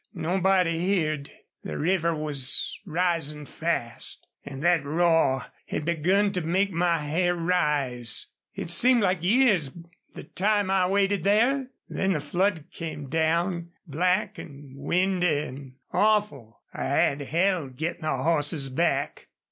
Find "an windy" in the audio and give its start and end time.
14.39-15.27